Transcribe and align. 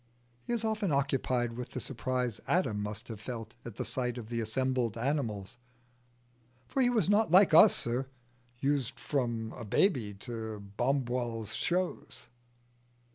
He 0.41 0.51
is 0.51 0.63
often 0.63 0.91
occupied 0.91 1.53
with 1.53 1.73
the 1.73 1.79
surprise 1.79 2.41
Adam 2.47 2.81
must 2.81 3.07
have 3.07 3.21
felt 3.21 3.53
at 3.63 3.75
the 3.75 3.85
sight 3.85 4.17
of 4.17 4.29
the 4.29 4.41
assembled 4.41 4.97
animals 4.97 5.57
"for 6.67 6.81
he 6.81 6.89
was 6.89 7.07
not 7.07 7.29
like 7.29 7.53
us, 7.53 7.75
sir, 7.75 8.07
used 8.57 8.99
from 8.99 9.53
a 9.55 9.63
b'y 9.63 10.17
to 10.21 10.63
Wombwell's 10.79 11.53
shows." 11.53 12.29